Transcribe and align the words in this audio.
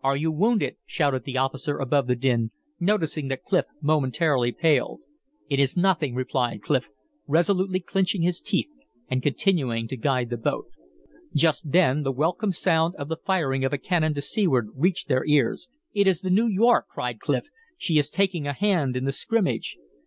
"Are 0.00 0.16
you 0.16 0.32
wounded?" 0.32 0.76
shouted 0.86 1.24
the 1.24 1.36
officer 1.36 1.76
above 1.76 2.06
the 2.06 2.16
din, 2.16 2.52
noticing 2.80 3.28
that 3.28 3.42
Clif 3.42 3.66
momentarily 3.82 4.50
paled. 4.50 5.02
"It 5.50 5.60
is 5.60 5.76
nothing," 5.76 6.14
replied 6.14 6.62
Clif, 6.62 6.88
resolutely 7.26 7.80
clinching 7.80 8.22
his 8.22 8.40
teeth 8.40 8.70
and 9.10 9.22
continuing 9.22 9.86
to 9.88 9.98
guide 9.98 10.30
the 10.30 10.38
boat. 10.38 10.68
Just 11.34 11.70
then 11.72 12.02
the 12.02 12.12
welcome 12.12 12.52
sound 12.52 12.94
of 12.94 13.10
the 13.10 13.18
firing 13.26 13.62
of 13.62 13.74
cannon 13.82 14.14
to 14.14 14.22
seaward 14.22 14.68
reached 14.74 15.08
their 15.08 15.26
ears. 15.26 15.68
"It 15.92 16.06
is 16.06 16.22
the 16.22 16.30
New 16.30 16.46
York!" 16.48 16.86
cried 16.88 17.20
Clif. 17.20 17.48
"She 17.76 17.98
is 17.98 18.08
taking 18.08 18.46
a 18.46 18.54
hand 18.54 18.96
in 18.96 19.04
the 19.04 19.12
scrimmage!" 19.12 19.76